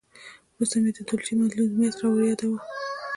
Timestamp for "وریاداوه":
2.07-2.59